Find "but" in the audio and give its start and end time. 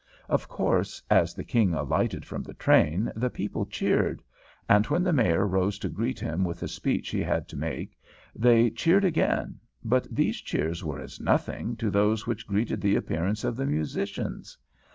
9.85-10.07